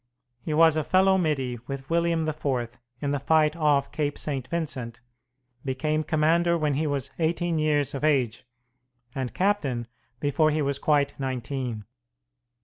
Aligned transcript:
He 0.41 0.51
was 0.55 0.75
a 0.75 0.83
fellow 0.83 1.19
middy 1.19 1.59
with 1.67 1.87
William 1.91 2.27
IV 2.27 2.79
in 3.03 3.11
the 3.11 3.19
fight 3.19 3.55
off 3.55 3.91
Cape 3.91 4.17
St. 4.17 4.47
Vincent, 4.47 4.99
became 5.63 6.03
commander 6.03 6.57
when 6.57 6.73
he 6.73 6.87
was 6.87 7.11
eighteen 7.19 7.59
years 7.59 7.93
of 7.93 8.03
age, 8.03 8.43
and 9.13 9.31
captain 9.35 9.85
before 10.19 10.49
he 10.49 10.63
was 10.63 10.79
quite 10.79 11.13
nineteen. 11.19 11.85